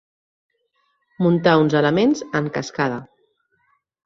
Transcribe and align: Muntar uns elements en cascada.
Muntar 1.25 1.53
uns 1.65 1.75
elements 1.83 2.25
en 2.41 2.49
cascada. 2.57 2.97